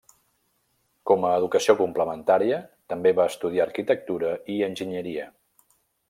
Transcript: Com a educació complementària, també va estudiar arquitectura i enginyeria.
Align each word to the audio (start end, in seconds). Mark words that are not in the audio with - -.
Com 1.09 1.25
a 1.31 1.33
educació 1.41 1.75
complementària, 1.81 2.57
també 2.93 3.11
va 3.19 3.27
estudiar 3.33 3.67
arquitectura 3.69 4.33
i 4.55 4.61
enginyeria. 4.69 5.29